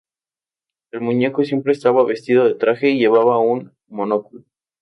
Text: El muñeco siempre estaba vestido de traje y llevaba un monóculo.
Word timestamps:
El 0.91 1.01
muñeco 1.01 1.43
siempre 1.43 1.73
estaba 1.73 2.03
vestido 2.03 2.45
de 2.45 2.55
traje 2.55 2.89
y 2.89 2.97
llevaba 2.97 3.37
un 3.37 3.71
monóculo. 3.87 4.43